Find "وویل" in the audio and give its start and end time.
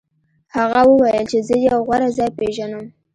0.89-1.25